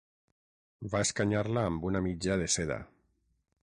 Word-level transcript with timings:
Va 0.93 1.01
escanyar-la 1.09 1.65
amb 1.73 1.85
una 1.91 2.01
mitja 2.09 2.39
de 2.45 2.49
seda. 2.55 2.79